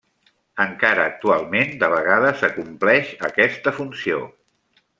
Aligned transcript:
Encara 0.63 1.03
actualment 1.09 1.75
de 1.83 1.89
vegades 1.93 2.41
acompleix 2.49 3.13
aquesta 3.29 3.75
funció. 3.81 4.27